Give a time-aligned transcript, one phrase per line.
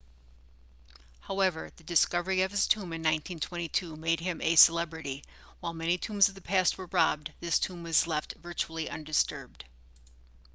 [1.19, 5.23] however the discovery of his tomb in 1922 made him a celebrity
[5.59, 9.63] while many tombs of the past were robbed this tomb was left virtually undisturbed